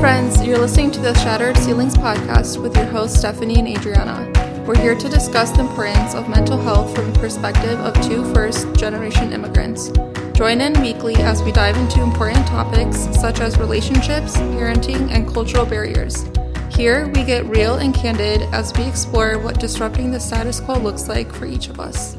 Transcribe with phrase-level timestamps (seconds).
[0.00, 0.44] friends.
[0.44, 4.30] You're listening to the Shattered Ceilings podcast with your hosts, Stephanie and Adriana.
[4.66, 8.74] We're here to discuss the importance of mental health from the perspective of two first
[8.74, 9.90] generation immigrants.
[10.34, 15.64] Join in weekly as we dive into important topics such as relationships, parenting, and cultural
[15.64, 16.26] barriers.
[16.70, 21.08] Here, we get real and candid as we explore what disrupting the status quo looks
[21.08, 22.18] like for each of us.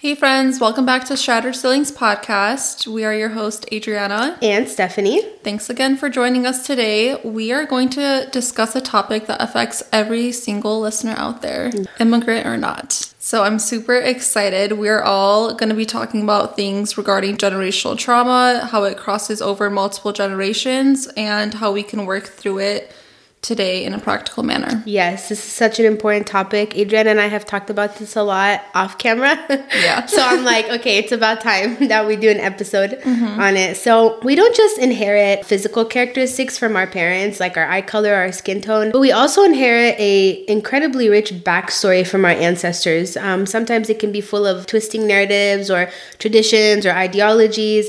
[0.00, 2.86] Hey, friends, welcome back to Shattered Ceilings podcast.
[2.86, 4.38] We are your host, Adriana.
[4.40, 5.22] And Stephanie.
[5.42, 7.20] Thanks again for joining us today.
[7.24, 12.46] We are going to discuss a topic that affects every single listener out there, immigrant
[12.46, 12.92] or not.
[13.18, 14.74] So I'm super excited.
[14.78, 19.68] We're all going to be talking about things regarding generational trauma, how it crosses over
[19.68, 22.92] multiple generations, and how we can work through it
[23.40, 24.82] today in a practical manner.
[24.84, 26.76] Yes, this is such an important topic.
[26.76, 29.36] Adrian and I have talked about this a lot off camera.
[29.78, 30.06] Yeah.
[30.06, 33.40] so I'm like, okay, it's about time that we do an episode mm-hmm.
[33.40, 33.76] on it.
[33.76, 38.32] So we don't just inherit physical characteristics from our parents, like our eye color, our
[38.32, 43.16] skin tone, but we also inherit a incredibly rich backstory from our ancestors.
[43.16, 47.88] Um, sometimes it can be full of twisting narratives or traditions or ideologies.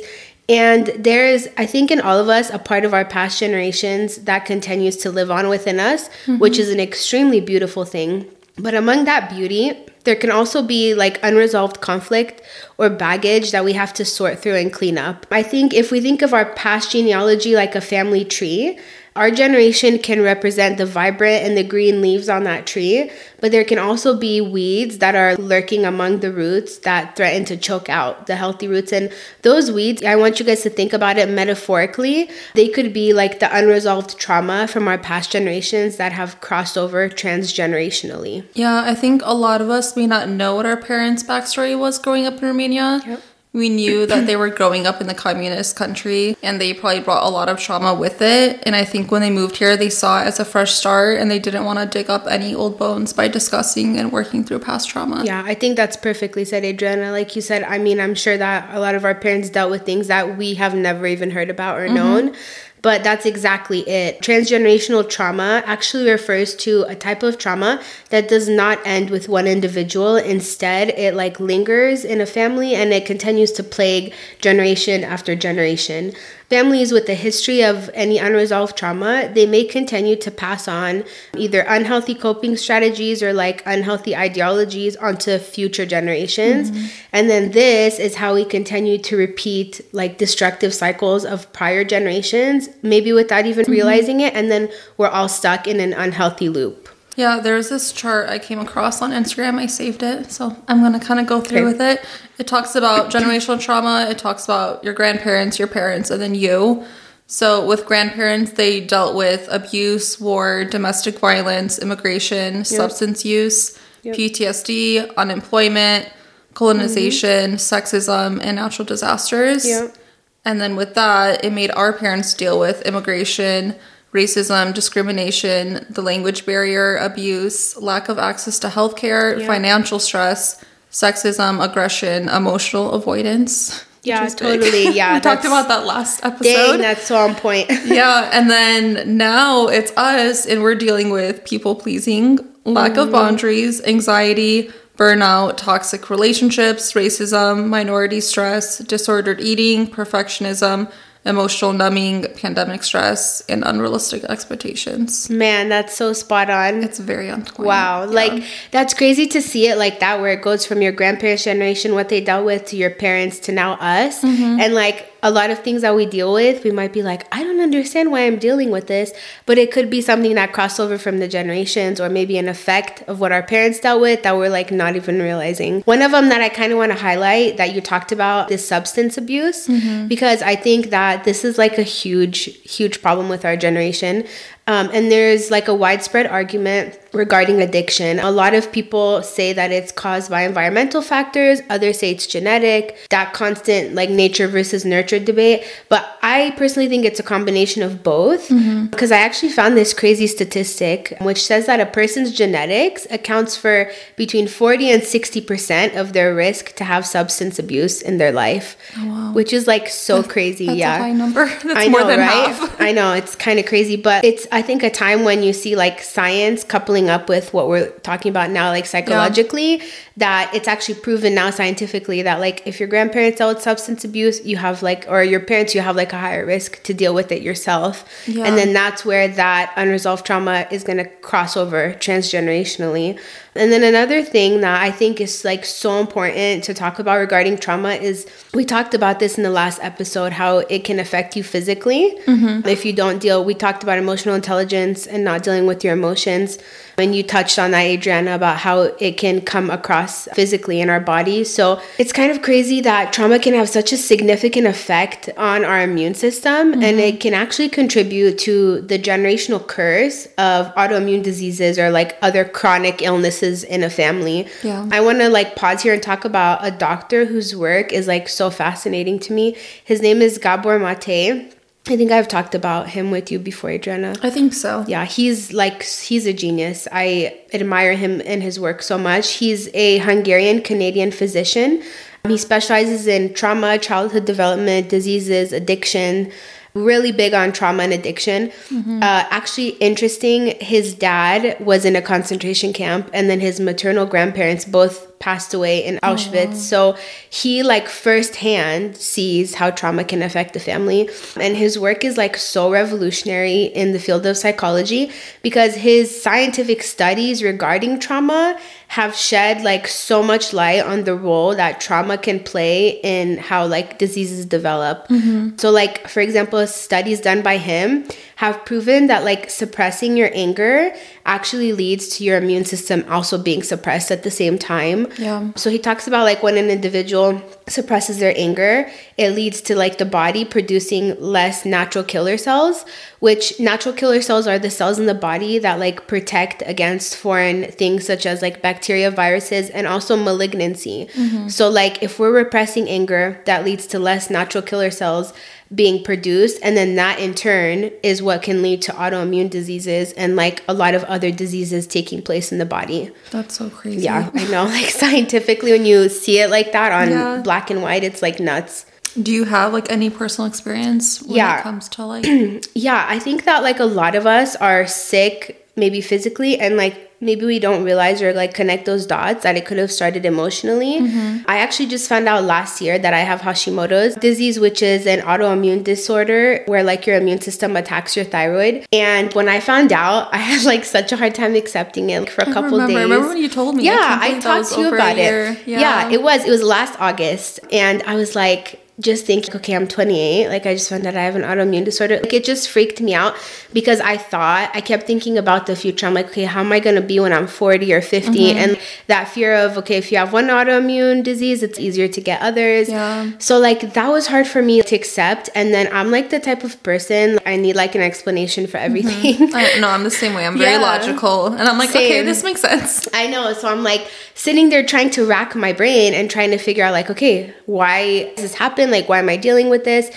[0.50, 4.18] And there is, I think, in all of us, a part of our past generations
[4.18, 6.40] that continues to live on within us, mm-hmm.
[6.40, 8.26] which is an extremely beautiful thing.
[8.58, 12.42] But among that beauty, there can also be like unresolved conflict
[12.80, 15.28] or baggage that we have to sort through and clean up.
[15.30, 18.80] I think if we think of our past genealogy like a family tree,
[19.20, 23.66] our generation can represent the vibrant and the green leaves on that tree, but there
[23.66, 28.28] can also be weeds that are lurking among the roots that threaten to choke out
[28.28, 28.94] the healthy roots.
[28.94, 32.30] And those weeds, I want you guys to think about it metaphorically.
[32.54, 37.10] They could be like the unresolved trauma from our past generations that have crossed over
[37.10, 38.46] transgenerationally.
[38.54, 42.00] Yeah, I think a lot of us may not know what our parents' backstory was
[42.00, 43.02] growing up in Romania.
[43.06, 47.00] Yep we knew that they were growing up in the communist country and they probably
[47.00, 48.62] brought a lot of trauma with it.
[48.64, 51.32] And I think when they moved here, they saw it as a fresh start and
[51.32, 54.88] they didn't want to dig up any old bones by discussing and working through past
[54.88, 55.24] trauma.
[55.26, 57.12] Yeah, I think that's perfectly said, Adriana.
[57.12, 59.84] Like you said, I mean, I'm sure that a lot of our parents dealt with
[59.84, 61.96] things that we have never even heard about or mm-hmm.
[61.96, 62.36] known.
[62.82, 64.22] But that's exactly it.
[64.22, 69.48] Transgenerational trauma actually refers to a type of trauma that does not end with one
[69.48, 70.16] individual.
[70.16, 76.14] Instead, it like lingers in a family and it continues to plague generation after generation.
[76.50, 81.04] Families with a history of any unresolved trauma, they may continue to pass on
[81.38, 86.72] either unhealthy coping strategies or like unhealthy ideologies onto future generations.
[86.72, 86.88] Mm-hmm.
[87.14, 92.68] And then this is how we continue to repeat like destructive cycles of prior generations,
[92.82, 93.72] maybe without even mm-hmm.
[93.72, 94.34] realizing it.
[94.34, 96.90] And then we're all stuck in an unhealthy loop.
[97.20, 99.60] Yeah, there's this chart I came across on Instagram.
[99.60, 101.66] I saved it, so I'm gonna kind of go through okay.
[101.66, 102.06] with it.
[102.38, 104.08] It talks about generational trauma.
[104.10, 106.86] It talks about your grandparents, your parents, and then you.
[107.28, 112.66] So with grandparents, they dealt with abuse, war, domestic violence, immigration, yep.
[112.66, 114.16] substance use, yep.
[114.16, 116.10] PTSD, unemployment,
[116.54, 117.76] colonization, mm-hmm.
[117.76, 119.68] sexism, and natural disasters.
[119.68, 119.98] Yep.
[120.46, 123.76] And then with that, it made our parents deal with immigration
[124.14, 129.46] racism, discrimination, the language barrier, abuse, lack of access to healthcare, yeah.
[129.46, 133.86] financial stress, sexism, aggression, emotional avoidance.
[134.02, 134.88] Yeah, totally.
[134.96, 136.72] Yeah, we talked about that last episode.
[136.72, 137.70] Dang, that's so on point.
[137.86, 143.02] yeah, and then now it's us, and we're dealing with people pleasing, lack mm-hmm.
[143.02, 150.92] of boundaries, anxiety, burnout, toxic relationships, racism, minority stress, disordered eating, perfectionism
[151.30, 155.30] emotional numbing, pandemic stress, and unrealistic expectations.
[155.30, 156.84] Man, that's so spot on.
[156.84, 157.68] It's very on point.
[157.68, 158.04] Wow.
[158.04, 158.10] Yeah.
[158.10, 161.94] Like, that's crazy to see it like that, where it goes from your grandparents' generation,
[161.94, 164.22] what they dealt with, to your parents, to now us.
[164.22, 164.60] Mm-hmm.
[164.60, 167.44] And like, a lot of things that we deal with, we might be like, I
[167.44, 169.14] don't understand why I'm dealing with this,
[169.46, 173.04] but it could be something that crossed over from the generations or maybe an effect
[173.08, 175.82] of what our parents dealt with that we're like not even realizing.
[175.82, 178.66] One of them that I kind of want to highlight that you talked about is
[178.66, 180.08] substance abuse mm-hmm.
[180.08, 184.26] because I think that this is like a huge, huge problem with our generation.
[184.70, 188.20] Um, and there's like a widespread argument regarding addiction.
[188.20, 192.96] A lot of people say that it's caused by environmental factors, others say it's genetic,
[193.10, 195.64] that constant like nature versus nurture debate.
[195.90, 198.86] But I personally think it's a combination of both mm-hmm.
[198.86, 203.92] because I actually found this crazy statistic which says that a person's genetics accounts for
[204.18, 209.08] between 40 and 60% of their risk to have substance abuse in their life, oh,
[209.08, 209.34] wow.
[209.34, 210.66] which is like so crazy.
[210.66, 210.70] Yeah.
[210.70, 210.98] That's yeah.
[211.00, 211.46] high number.
[211.64, 212.48] That's I know, more than right?
[212.48, 212.80] half.
[212.80, 215.76] I know, it's kind of crazy, but it's I think a time when you see
[215.76, 219.86] like science coupling up with what we're talking about now, like psychologically, yeah.
[220.18, 224.46] that it's actually proven now scientifically that like if your grandparents dealt with substance abuse,
[224.46, 227.32] you have like, or your parents, you have like a higher risk to deal with
[227.32, 228.08] it yourself.
[228.28, 228.46] Yeah.
[228.46, 233.20] And then that's where that unresolved trauma is going to cross over transgenerationally.
[233.60, 237.58] And then another thing that I think is like so important to talk about regarding
[237.58, 241.44] trauma is we talked about this in the last episode how it can affect you
[241.44, 242.66] physically mm-hmm.
[242.66, 243.44] if you don't deal.
[243.44, 246.58] We talked about emotional intelligence and not dealing with your emotions.
[247.00, 251.00] And you touched on that, Adriana, about how it can come across physically in our
[251.00, 251.54] bodies.
[251.54, 255.82] So it's kind of crazy that trauma can have such a significant effect on our
[255.82, 256.84] immune system mm-hmm.
[256.84, 262.46] and it can actually contribute to the generational curse of autoimmune diseases or like other
[262.46, 264.48] chronic illnesses in a family.
[264.64, 264.88] Yeah.
[264.92, 268.28] I want to like pause here and talk about a doctor whose work is like
[268.28, 269.56] so fascinating to me.
[269.84, 271.56] His name is Gabor Mate
[271.92, 274.16] I think I've talked about him with you before, Adriana.
[274.22, 274.86] I think so.
[274.88, 276.88] Yeah, he's like he's a genius.
[276.92, 279.34] I admire him and his work so much.
[279.34, 281.82] He's a Hungarian Canadian physician.
[282.28, 286.32] He specializes in trauma, childhood development, diseases, addiction,
[286.74, 288.50] really big on trauma and addiction.
[288.70, 289.02] Mm-hmm.
[289.02, 294.66] Uh, actually, interesting, his dad was in a concentration camp, and then his maternal grandparents
[294.66, 296.56] both passed away in Auschwitz.
[296.56, 296.98] So
[297.30, 301.10] he like firsthand sees how trauma can affect the family.
[301.36, 305.12] And his work is like so revolutionary in the field of psychology
[305.42, 311.56] because his scientific studies regarding trauma have shed like so much light on the role
[311.56, 315.08] that trauma can play in how like diseases develop.
[315.10, 315.58] Mm-hmm.
[315.58, 318.06] So like for example, studies done by him
[318.40, 323.62] have proven that like suppressing your anger actually leads to your immune system also being
[323.62, 325.06] suppressed at the same time.
[325.18, 325.52] Yeah.
[325.58, 329.98] So he talks about like when an individual suppresses their anger, it leads to like
[329.98, 332.86] the body producing less natural killer cells,
[333.20, 337.70] which natural killer cells are the cells in the body that like protect against foreign
[337.70, 341.10] things such as like bacteria, viruses, and also malignancy.
[341.14, 341.50] Mm-hmm.
[341.50, 345.34] So like if we're repressing anger, that leads to less natural killer cells
[345.74, 350.36] being produced and then that in turn is what can lead to autoimmune diseases and
[350.36, 354.32] like a lot of other diseases taking place in the body that's so crazy yeah
[354.34, 357.42] i know like scientifically when you see it like that on yeah.
[357.44, 358.86] black and white it's like nuts
[359.22, 361.60] do you have like any personal experience when yeah.
[361.60, 362.26] it comes to like
[362.74, 367.09] yeah i think that like a lot of us are sick maybe physically and like
[367.22, 371.00] maybe we don't realize or like connect those dots that it could have started emotionally.
[371.00, 371.44] Mm-hmm.
[371.48, 375.20] I actually just found out last year that I have Hashimoto's disease, which is an
[375.20, 378.86] autoimmune disorder where like your immune system attacks your thyroid.
[378.92, 382.30] And when I found out, I had like such a hard time accepting it like,
[382.30, 382.94] for a I couple remember.
[382.94, 383.04] days.
[383.04, 383.86] Remember when you told me?
[383.86, 385.68] Yeah, I, I talked to you about it.
[385.68, 385.80] Yeah.
[385.80, 386.46] yeah, it was.
[386.46, 390.50] It was last August, and I was like just thinking, okay, I'm 28.
[390.50, 392.18] Like, I just found out I have an autoimmune disorder.
[392.18, 393.36] Like, it just freaked me out
[393.72, 396.06] because I thought, I kept thinking about the future.
[396.06, 398.32] I'm like, okay, how am I going to be when I'm 40 or 50?
[398.32, 398.58] Mm-hmm.
[398.58, 402.42] And that fear of, okay, if you have one autoimmune disease, it's easier to get
[402.42, 402.90] others.
[402.90, 403.32] Yeah.
[403.40, 405.50] So, like, that was hard for me to accept.
[405.56, 409.36] And then I'm like the type of person, I need like an explanation for everything.
[409.36, 409.56] Mm-hmm.
[409.56, 410.46] I, no, I'm the same way.
[410.46, 410.82] I'm very yeah.
[410.82, 411.48] logical.
[411.48, 412.06] And I'm like, same.
[412.06, 413.08] okay, this makes sense.
[413.14, 413.54] I know.
[413.54, 416.92] So I'm like sitting there trying to rack my brain and trying to figure out,
[416.92, 418.89] like, okay, why does this happen?
[418.92, 420.10] Like, why am I dealing with this?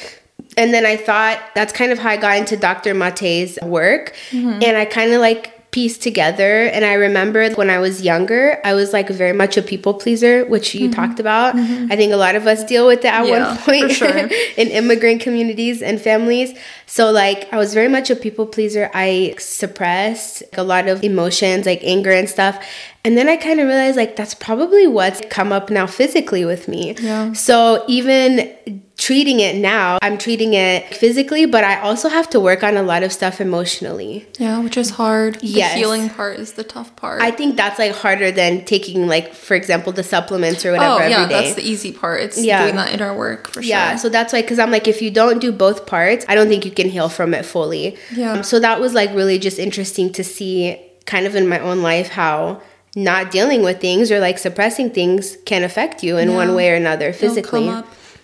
[0.56, 2.94] And then I thought that's kind of how I got into Dr.
[2.94, 4.14] Mate's work.
[4.30, 4.62] Mm-hmm.
[4.62, 6.64] And I kind of like pieced together.
[6.66, 10.44] And I remember when I was younger, I was like very much a people pleaser,
[10.44, 10.92] which you mm-hmm.
[10.92, 11.56] talked about.
[11.56, 11.90] Mm-hmm.
[11.90, 14.28] I think a lot of us deal with that at yeah, one point sure.
[14.56, 16.56] in immigrant communities and families.
[16.84, 18.90] So, like, I was very much a people pleaser.
[18.92, 22.62] I suppressed a lot of emotions, like anger and stuff.
[23.04, 26.68] And then I kind of realized like that's probably what's come up now physically with
[26.68, 26.94] me.
[27.00, 27.32] Yeah.
[27.32, 28.54] So even
[28.96, 32.82] treating it now, I'm treating it physically, but I also have to work on a
[32.84, 34.24] lot of stuff emotionally.
[34.38, 35.40] Yeah, which is hard.
[35.40, 35.74] The yes.
[35.74, 37.20] healing part is the tough part.
[37.20, 41.06] I think that's like harder than taking like for example the supplements or whatever oh,
[41.08, 42.20] yeah, that's the easy part.
[42.20, 42.62] It's yeah.
[42.62, 43.68] doing that inner work for sure.
[43.68, 46.46] Yeah, so that's why cuz I'm like if you don't do both parts, I don't
[46.46, 47.96] think you can heal from it fully.
[48.14, 48.34] Yeah.
[48.34, 51.82] Um, so that was like really just interesting to see kind of in my own
[51.82, 52.62] life how
[52.94, 56.36] not dealing with things or like suppressing things can affect you in yeah.
[56.36, 57.72] one way or another physically.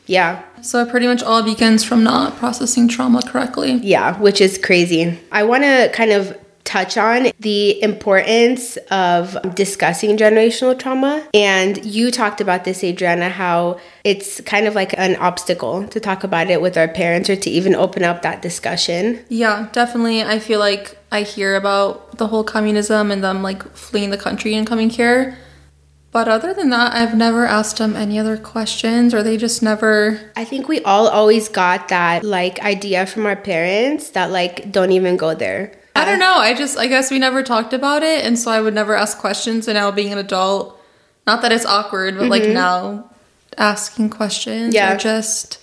[0.06, 0.42] Yeah.
[0.62, 3.74] So it pretty much all begins from not processing trauma correctly.
[3.74, 5.18] Yeah, which is crazy.
[5.30, 11.26] I want to kind of touch on the importance of discussing generational trauma.
[11.32, 16.24] And you talked about this, Adriana, how it's kind of like an obstacle to talk
[16.24, 19.24] about it with our parents or to even open up that discussion.
[19.30, 20.22] Yeah, definitely.
[20.22, 24.54] I feel like I hear about the whole communism and them like fleeing the country
[24.54, 25.38] and coming here.
[26.10, 30.20] But other than that, I've never asked them any other questions or they just never.
[30.36, 34.92] I think we all always got that like idea from our parents that like don't
[34.92, 35.72] even go there.
[35.94, 36.36] I don't know.
[36.36, 38.24] I just, I guess we never talked about it.
[38.24, 39.68] And so I would never ask questions.
[39.68, 40.80] And now being an adult,
[41.26, 43.10] not that it's awkward, but like now
[43.58, 44.74] asking questions Mm-hmm.
[44.74, 44.94] Yeah.
[44.94, 45.62] or just,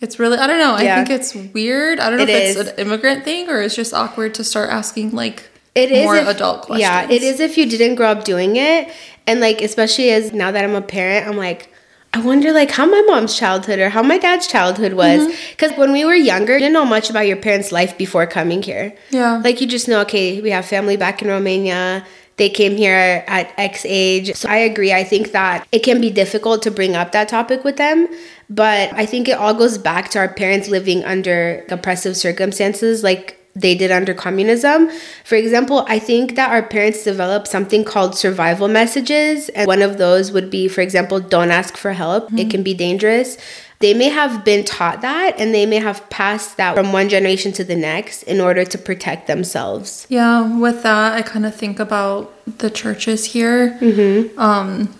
[0.00, 0.76] it's really, I don't know.
[0.78, 1.00] Yeah.
[1.00, 2.00] I think it's weird.
[2.00, 2.56] I don't know It if is.
[2.56, 6.16] it's an immigrant thing or it's just awkward to start asking like It is more
[6.16, 6.80] if- adult questions.
[6.80, 8.88] Yeah, it is if you didn't grow up doing it,
[9.26, 11.72] and like especially as now that I'm a parent, I'm like.
[12.14, 15.50] I wonder like how my mom's childhood or how my dad's childhood was Mm-hmm.
[15.50, 18.62] because when we were younger, you didn't know much about your parents' life before coming
[18.62, 18.94] here.
[19.10, 19.36] Yeah.
[19.44, 22.06] Like you just know, okay, we have family back in Romania.
[22.36, 24.34] They came here at X age.
[24.34, 24.92] So I agree.
[24.92, 28.08] I think that it can be difficult to bring up that topic with them.
[28.50, 33.40] But I think it all goes back to our parents living under oppressive circumstances like
[33.56, 34.90] they did under communism.
[35.24, 39.48] For example, I think that our parents developed something called survival messages.
[39.48, 42.24] And one of those would be, for example, don't ask for help.
[42.24, 42.48] It mm-hmm.
[42.50, 43.38] can be dangerous.
[43.80, 47.52] They may have been taught that and they may have passed that from one generation
[47.52, 50.06] to the next in order to protect themselves.
[50.08, 53.76] Yeah, with that, I kind of think about the churches here.
[53.80, 54.38] Mm-hmm.
[54.38, 54.94] Um,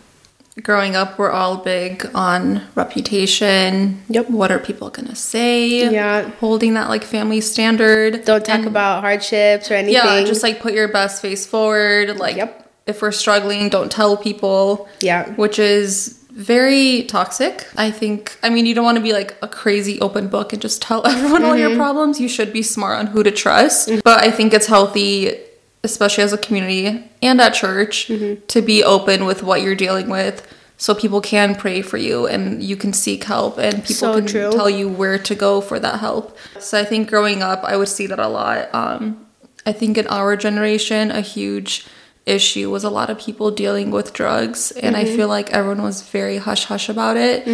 [0.62, 4.02] growing up, we're all big on reputation.
[4.08, 4.30] Yep.
[4.30, 5.90] What are people gonna say?
[5.90, 6.28] Yeah.
[6.40, 8.24] Holding that like family standard.
[8.24, 9.94] Don't talk And- about hardships or anything.
[9.94, 12.18] Yeah, just like put your best face forward.
[12.18, 12.68] Like, Yep.
[12.86, 14.86] if we're struggling, don't tell people.
[15.00, 15.30] Yeah.
[15.30, 17.66] Which is very toxic.
[17.76, 20.60] I think, I mean, you don't want to be like a crazy open book and
[20.60, 21.60] just tell everyone all Mm-hmm.
[21.70, 22.20] your problems.
[22.20, 23.90] You should be smart on who to trust.
[24.04, 25.34] But I think it's healthy,
[25.82, 28.44] especially as a community and at church, Mm-hmm.
[28.46, 30.46] to be open with what you're dealing with.
[30.78, 34.26] So people can pray for you and you can seek help and people So can
[34.26, 34.52] true.
[34.52, 36.36] tell you where to go for that help.
[36.60, 38.68] So I think growing up, I would see that a lot.
[38.74, 39.26] Um,
[39.64, 41.86] I think in our generation, a huge
[42.26, 45.16] issue was a lot of people dealing with drugs, and I Mm-hmm.
[45.16, 47.46] feel like everyone was very hush hush about it.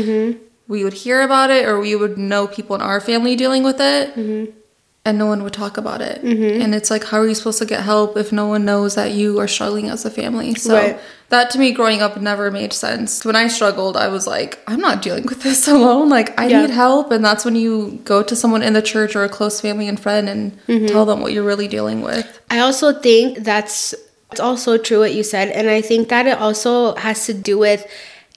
[0.68, 3.80] We would hear about it, or we would know people in our family dealing with
[3.80, 4.50] it, Mm-hmm.
[5.04, 6.22] and no one would talk about it.
[6.22, 9.10] And it's like, how are you supposed to get help if no one knows that
[9.10, 10.54] you are struggling as a family?
[10.54, 10.98] So Right.
[11.28, 13.24] that to me, growing up, never made sense.
[13.24, 16.08] When I struggled, I was like, I'm not dealing with this alone.
[16.08, 16.60] Like, I Yeah.
[16.62, 19.60] need help, and that's when you go to someone in the church or a close
[19.60, 20.86] family and friend and Mm-hmm.
[20.86, 22.24] tell them what you're really dealing with.
[22.48, 23.94] I also think that's
[24.32, 27.58] it's also true what you said, and I think that it also has to do
[27.58, 27.86] with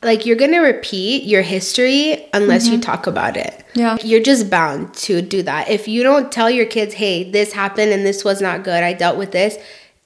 [0.03, 3.65] like you're gonna repeat your history unless you talk about it.
[3.73, 3.97] Yeah.
[4.03, 5.69] You're just bound to do that.
[5.69, 8.93] If you don't tell your kids, hey, this happened and this was not good, I
[8.93, 9.57] dealt with this,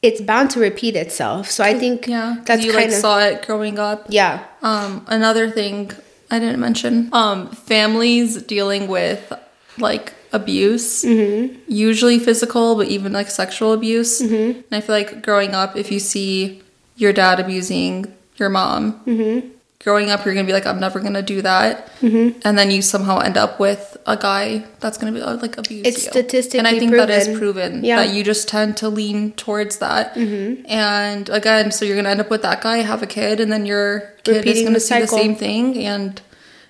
[0.01, 1.49] it's bound to repeat itself.
[1.49, 4.05] So I think yeah, that's you kind like of saw it growing up.
[4.09, 4.45] yeah.
[4.61, 5.91] Um, another thing
[6.31, 9.33] I didn't mention, um, families dealing with
[9.77, 11.55] like abuse, Mm-hmm.
[11.67, 14.21] usually physical, but even like sexual abuse.
[14.21, 14.59] Mm-hmm.
[14.59, 16.61] And I feel like growing up, if you see
[16.97, 18.05] your dad abusing
[18.37, 19.47] your mom, Mm-hmm.
[19.79, 22.39] growing up, you're gonna be like, I'm never gonna do that, Mm-hmm.
[22.45, 25.85] and then you somehow end up with a guy that's gonna be uh, like abuse
[25.85, 26.11] It's you.
[26.11, 27.39] statistically and I think that is proven.
[27.71, 27.97] proven Yeah.
[28.05, 30.15] that you just tend to lean towards that.
[30.15, 30.65] Mm-hmm.
[30.67, 33.65] And again, so you're gonna end up with that guy, have a kid, and then
[33.65, 36.21] your kid Repeating is gonna see the same thing and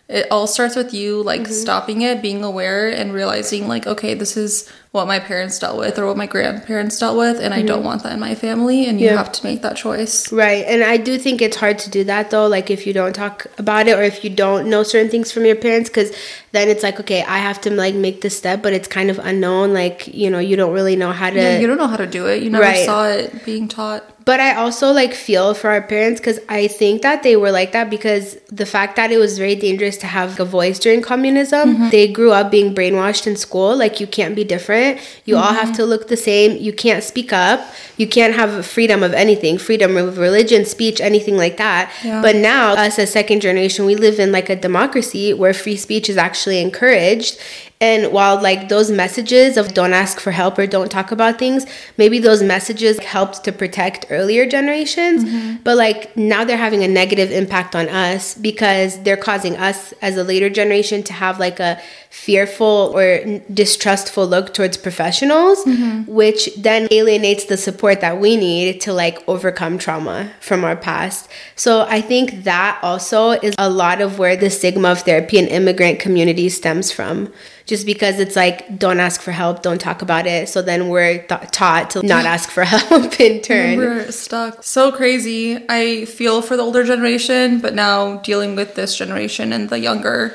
[0.10, 1.54] it all starts with you like Mm-hmm.
[1.54, 6.00] stopping it being aware and realizing like okay this is what my parents dealt with
[6.00, 9.00] or what my grandparents dealt with and i don't want that in my family and
[9.00, 9.16] you Mm-hmm.
[9.16, 9.24] Yeah.
[9.24, 10.66] have to make that choice Right.
[10.66, 13.46] And I do think it's hard to do that though, like if you don't talk
[13.58, 16.10] about it or if you don't know certain things from your parents, because
[16.52, 19.20] then it's like, okay, I have to like make this step, but it's kind of
[19.20, 19.74] unknown.
[19.74, 21.36] Like, you know, you don't really know how to.
[21.36, 22.86] yeah, you don't know how to do it you never Right.
[22.86, 27.02] saw it being taught But I also like feel for our parents because I think
[27.08, 28.26] that they were like that because
[28.62, 32.32] the fact that it was very dangerous to have a voice during communism, they grew
[32.40, 33.72] up being brainwashed in school.
[33.84, 34.79] Like, you can't be different.
[35.26, 36.58] You all have to look the same.
[36.58, 37.60] You can't speak up.
[37.98, 41.92] You can't have freedom of anything, freedom of religion, speech, anything like that.
[42.04, 42.22] Yeah.
[42.22, 46.10] But now, us as second generation, we live in like a democracy where free speech
[46.10, 47.40] is actually encouraged.
[47.82, 51.66] And while like those messages of don't ask for help or don't talk about things,
[51.98, 55.64] maybe those messages helped to protect earlier generations, mm-hmm.
[55.64, 60.18] but like now they're having a negative impact on us because they're causing us as
[60.18, 66.04] a later generation to have like a fearful or distrustful look towards professionals, mm-hmm.
[66.12, 71.30] which then alienates the support that we need to like overcome trauma from our past.
[71.56, 75.48] So I think that also is a lot of where the stigma of therapy and
[75.48, 77.32] immigrant communities stems from.
[77.70, 80.50] Just because it's like, don't ask for help, don't talk about it.
[80.50, 83.78] So then we're th- taught to not ask for help in turn.
[83.78, 88.98] we're stuck so crazy i feel for the older generation but now dealing with this
[88.98, 90.34] generation and the younger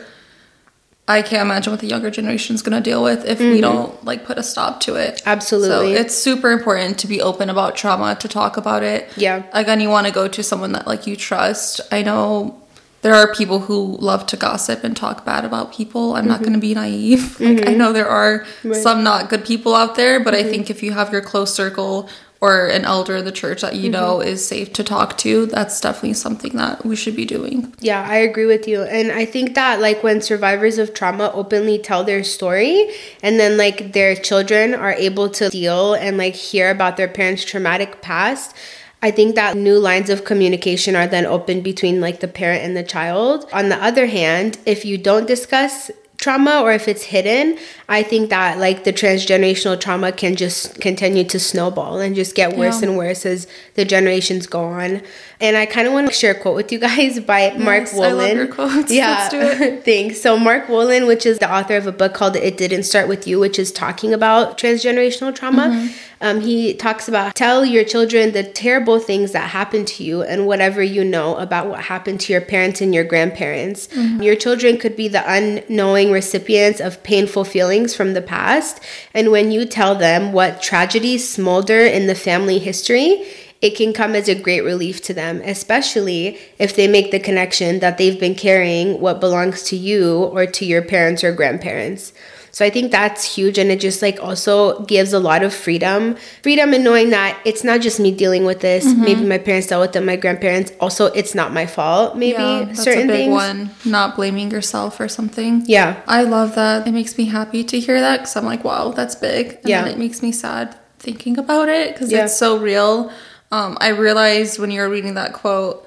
[1.08, 3.92] i can't imagine what the younger generation is going to deal with if we don't
[4.04, 5.28] like put a stop to it Mm-hmm.
[5.28, 5.94] Absolutely.
[5.94, 9.42] so it's super important to be open about trauma to talk about it Yeah.
[9.52, 12.60] again you want to go to someone that like you trust i know
[13.04, 16.14] there are people who love to gossip and talk bad about people.
[16.14, 16.44] I'm not mm-hmm.
[16.44, 17.38] going to be naive.
[17.44, 17.78] Like I mm-hmm.
[17.78, 18.82] know there are Right.
[18.82, 20.50] some not good people out there, but I mm-hmm.
[20.50, 22.08] think if you have your close circle
[22.40, 25.78] or an elder in the church that you know is safe to talk to, that's
[25.82, 27.75] definitely something that we should be doing.
[27.80, 28.82] Yeah, I agree with you.
[28.82, 32.88] And I think that like when survivors of trauma openly tell their story
[33.23, 37.44] and then like their children are able to deal and like hear about their parents'
[37.44, 38.56] traumatic past,
[39.04, 42.75] I think that new lines of communication are then open between like the parent and
[42.75, 43.46] the child.
[43.52, 48.30] On the other hand, if you don't discuss trauma or if it's hidden, I think
[48.30, 52.88] that like the transgenerational trauma can just continue to snowball and just get worse Yeah.
[52.88, 55.02] and worse as the generations go on.
[55.44, 57.92] And I kind of want to share a quote with you guys by Mark Yes,
[57.92, 58.50] I Wolynn.
[58.50, 58.90] quotes.
[58.90, 59.84] Yeah, Let's do it.
[59.84, 60.18] thanks.
[60.18, 63.26] So Mark Wolynn, which is the author of a book called "It Didn't Start with
[63.26, 65.64] You," which is talking about transgenerational trauma.
[65.64, 65.94] Mm-hmm.
[66.22, 70.46] Um, he talks about tell your children the terrible things that happened to you and
[70.46, 73.88] whatever you know about what happened to your parents and your grandparents.
[73.88, 74.22] Mm-hmm.
[74.22, 78.82] Your children could be the unknowing recipients of painful feelings from the past,
[79.12, 83.26] and when you tell them what tragedies smolder in the family history
[83.64, 87.80] it can come as a great relief to them, especially if they make the connection
[87.80, 92.12] that they've been carrying what belongs to you or to your parents or grandparents.
[92.50, 96.14] So I think that's huge and it just like also gives a lot of freedom.
[96.44, 98.85] Freedom in knowing that it's not just me dealing with this.
[98.87, 99.02] Mm-hmm.
[99.09, 100.71] Maybe my parents dealt with it, my grandparents.
[100.78, 102.16] Also, it's not my fault.
[102.16, 103.33] Maybe yeah, that's certain a big things.
[103.33, 103.71] one.
[103.85, 105.64] Not blaming yourself or something.
[105.66, 106.00] Yeah.
[106.06, 106.87] I love that.
[106.87, 109.44] It makes me happy to hear that because I'm like, wow, that's big.
[109.62, 109.83] And Yeah.
[109.83, 112.25] then it makes me sad thinking about it because Yeah.
[112.25, 113.11] it's so real.
[113.54, 115.87] Um, I realized when you were reading that quote,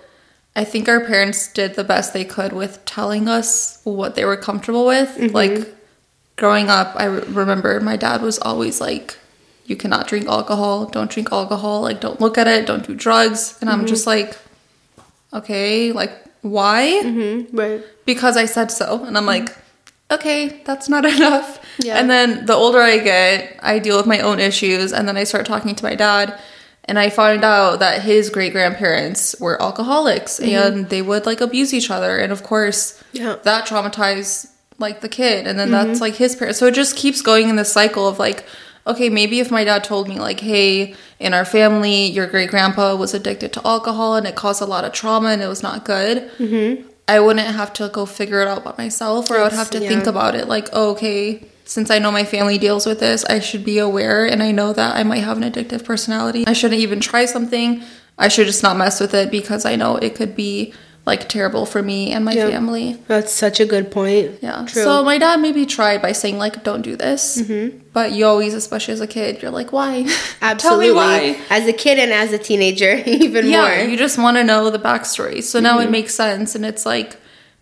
[0.55, 4.37] I think our parents did the best they could with telling us what they were
[4.37, 5.09] comfortable with.
[5.17, 5.35] Mm-hmm.
[5.35, 5.75] Like
[6.37, 9.17] growing up, I re- remember my dad was always like,
[9.65, 13.57] you cannot drink alcohol, don't drink alcohol, like, don't look at it, don't do drugs.
[13.59, 13.81] And Mm-hmm.
[13.81, 14.37] I'm just like,
[15.33, 17.01] okay, like, why?
[17.03, 17.55] Mm-hmm.
[17.57, 17.81] Right.
[18.05, 19.03] because I said so.
[19.03, 19.49] And I'm like,
[20.09, 21.59] okay, that's not enough.
[21.79, 21.99] Yeah.
[21.99, 24.93] And then the older I get, I deal with my own issues.
[24.93, 26.39] And then I start talking to my dad.
[26.87, 31.73] And I find out that his great grandparents were alcoholics and they would like abuse
[31.73, 32.17] each other.
[32.17, 33.17] And of course, Mm-hmm.
[33.25, 33.35] Yeah.
[33.43, 35.47] that traumatized like the kid.
[35.47, 36.59] And then that's like his parents.
[36.59, 38.45] So it just keeps going in this cycle of like,
[38.85, 42.95] okay, maybe if my dad told me, like, hey, in our family, your great grandpa
[42.95, 45.83] was addicted to alcohol and it caused a lot of trauma and it was not
[45.83, 46.29] good.
[47.07, 49.79] I wouldn't have to go figure it out by myself, or I would have to
[49.79, 53.25] That's- think about it like, oh, okay, since I know my family deals with this,
[53.25, 56.45] I should be aware and I know that I might have an addictive personality.
[56.47, 57.83] I shouldn't even try something.
[58.17, 60.73] I should just not mess with it because I know it could be
[61.07, 62.49] like terrible for me and my Yeah.
[62.49, 62.97] family.
[63.07, 64.39] That's such a good point.
[64.41, 64.65] Yeah.
[64.67, 64.83] True.
[64.83, 67.77] So my dad maybe tried by saying like, don't do this, Mm-hmm.
[67.93, 70.05] but you always, especially as a kid, you're like, why?
[70.41, 70.91] Absolutely.
[70.91, 71.37] Why.
[71.49, 73.89] As a kid and as a teenager, even yeah, more.
[73.89, 75.41] you just want to know the backstory.
[75.41, 75.87] So now Mm-hmm.
[75.87, 77.17] it makes sense, and it's like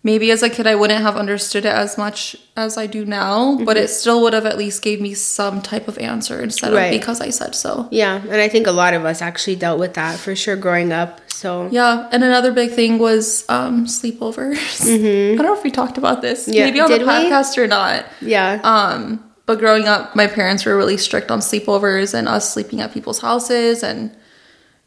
[0.08, 3.58] maybe as a kid I wouldn't have understood it as much as I do now,
[3.68, 6.76] but it still would have at least gave me some type of answer instead Mm-hmm.
[6.76, 6.94] Right.
[6.94, 7.88] of because I said so.
[7.90, 10.92] Yeah, and I think a lot of us actually dealt with that for sure growing
[10.92, 11.10] up.
[11.30, 14.80] So Yeah, and another big thing was um, sleepovers.
[15.32, 16.52] I don't know if we talked about this, Mm-hmm.
[16.56, 17.12] Yeah, maybe on the did we?
[17.12, 18.06] podcast or not.
[18.20, 22.80] yeah, Um, but growing up, my parents were really strict on sleepovers and us sleeping
[22.80, 24.10] at people's houses, and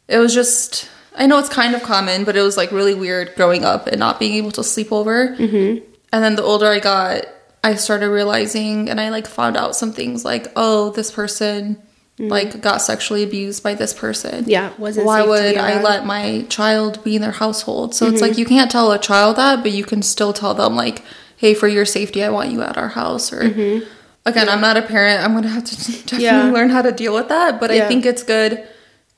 [0.08, 0.88] it was just.
[1.16, 3.98] I know it's kind of common, but it was like really weird growing up and
[3.98, 5.28] not being able to sleep over.
[5.36, 5.84] Mm-hmm.
[6.12, 7.26] And then the older I got,
[7.62, 11.80] I started realizing, and I like found out some things like, oh, this person
[12.18, 14.42] like got sexually abused by this person.
[14.42, 14.50] Mm-hmm.
[14.50, 15.06] yeah, wasn't.
[15.06, 17.94] Why would I let my child be in their household?
[17.94, 18.12] So Mm-hmm.
[18.14, 21.02] it's like you can't tell a child that, but you can still tell them like,
[21.38, 23.40] "Hey, for your safety, I want you at our house." Or
[24.26, 25.24] again, I'm not a parent.
[25.24, 26.20] I'm gonna have to definitely Mm-hmm.
[26.20, 26.52] Yeah.
[26.52, 27.58] learn how to deal with that.
[27.58, 28.68] But I think it's good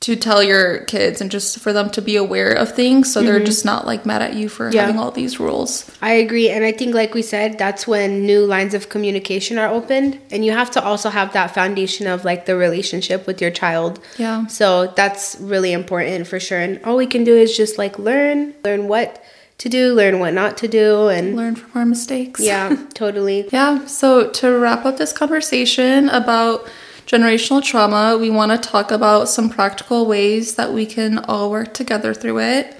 [0.03, 3.39] to tell your kids and just for them to be aware of things, so they're
[3.43, 4.75] just not like mad at you for Mm-hmm.
[4.75, 4.81] Yeah.
[4.81, 5.89] having all these rules.
[6.01, 9.69] I agree, and I think, like we said, that's when new lines of communication are
[9.79, 13.51] opened, and you have to also have that foundation of like the relationship with your
[13.51, 13.99] child.
[14.17, 14.45] Yeah.
[14.47, 16.59] So that's really important for sure.
[16.59, 19.23] And all we can do is just like learn, learn what
[19.59, 22.41] to do, learn what not to do, and Learn from our mistakes.
[22.41, 23.47] yeah, totally.
[23.53, 26.67] Yeah, so to wrap up this conversation about
[27.05, 31.73] generational trauma, we want to talk about some practical ways that we can all work
[31.73, 32.77] together through it.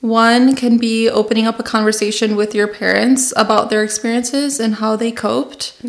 [0.00, 4.96] One can be opening up a conversation with your parents about their experiences and how
[4.96, 5.80] they coped.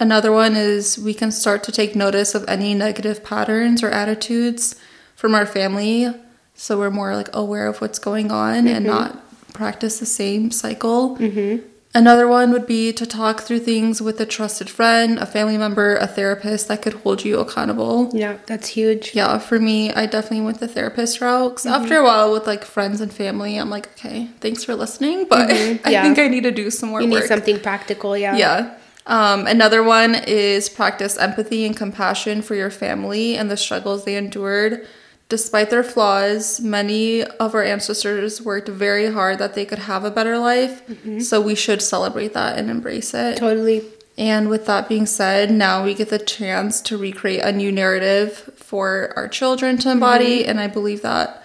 [0.00, 4.74] Another one is we can start to take notice of any negative patterns or attitudes
[5.14, 6.12] from our family
[6.60, 8.94] so we're more like aware of what's going on and mm-hmm.
[8.94, 11.16] not practice the same cycle.
[11.16, 11.66] Mm-hmm.
[11.92, 15.96] Another one would be to talk through things with a trusted friend, a family member,
[15.96, 18.10] a therapist that could hold you accountable.
[18.14, 19.12] Yeah, that's huge.
[19.12, 21.50] Yeah, for me, I definitely went the therapist route.
[21.50, 25.26] because after a while, with like friends and family, I'm like, okay, thanks for listening,
[25.28, 25.50] but
[25.84, 26.02] I yeah.
[26.04, 27.22] think I need to do some more You work.
[27.22, 28.36] need something practical, yeah.
[28.36, 28.76] Yeah.
[29.06, 34.14] Um, another one is practice empathy and compassion for your family and the struggles they
[34.14, 34.86] endured.
[35.30, 40.10] Despite their flaws, many of our ancestors worked very hard that they could have a
[40.10, 40.84] better life.
[40.86, 41.20] Mm-hmm.
[41.20, 43.38] So we should celebrate that and embrace it.
[43.38, 43.84] Totally.
[44.18, 48.50] And with that being said, now we get the chance to recreate a new narrative
[48.56, 50.40] for our children to embody.
[50.40, 50.50] Mm-hmm.
[50.50, 51.39] And I believe that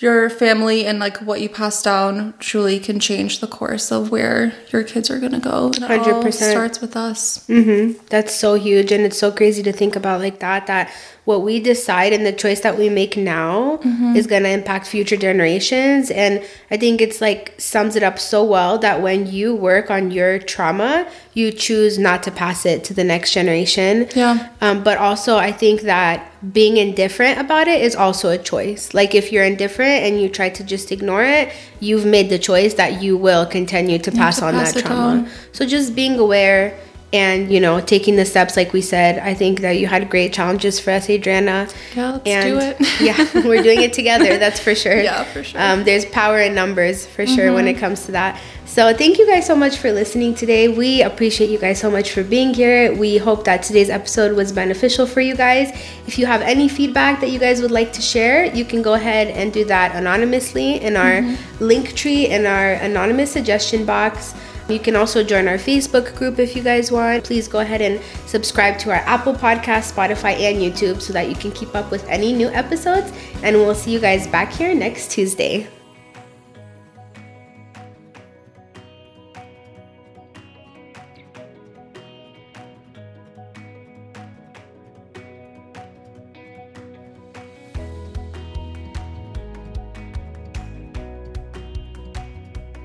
[0.00, 4.52] your family and like what you pass down truly can change the course of where
[4.70, 5.66] your kids are gonna go.
[5.66, 6.32] And it all 100%.
[6.32, 7.46] starts with us.
[7.46, 8.04] Mm-hmm.
[8.10, 10.66] That's so huge, and it's so crazy to think about like that.
[10.66, 10.92] That
[11.24, 13.80] what we decide and the choice that we make now
[14.14, 16.10] is gonna impact future generations.
[16.10, 20.10] And I think it's like sums it up so well that when you work on
[20.10, 24.08] your trauma, you choose not to pass it to the next generation.
[24.14, 24.50] Yeah.
[24.60, 28.92] Um, but also, I think that being indifferent about it is also a choice.
[28.92, 32.74] Like if you're indifferent and you try to just ignore it, you've made the choice
[32.74, 35.22] that you will continue to pass to on pass that trauma.
[35.22, 35.32] down.
[35.52, 36.78] So just being aware
[37.14, 39.20] and you know taking the steps like we said.
[39.20, 41.68] I think that you had great challenges for us, Adriana.
[41.94, 43.00] Yeah, let's and do it.
[43.00, 44.36] yeah, we're doing it together.
[44.36, 45.00] That's for sure.
[45.00, 45.60] Yeah, for sure.
[45.60, 48.40] Um, there's power in numbers for sure when it comes to that.
[48.74, 50.66] So thank you guys so much for listening today.
[50.66, 52.92] We appreciate you guys so much for being here.
[52.92, 55.70] We hope that today's episode was beneficial for you guys.
[56.08, 58.94] If you have any feedback that you guys would like to share, you can go
[58.94, 61.62] ahead and do that anonymously in our mm-hmm.
[61.62, 64.34] Linktree in our anonymous suggestion box.
[64.68, 67.22] You can also join our Facebook group if you guys want.
[67.22, 71.36] Please go ahead and subscribe to our Apple Podcast, Spotify, and YouTube so that you
[71.36, 73.12] can keep up with any new episodes.
[73.44, 75.68] And we'll see you guys back here next Tuesday.